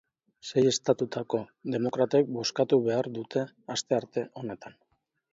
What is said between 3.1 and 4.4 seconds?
dute astearte